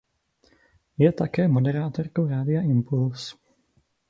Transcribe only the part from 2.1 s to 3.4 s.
Rádia Impuls.